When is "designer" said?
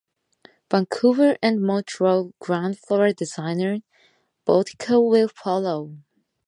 3.13-3.81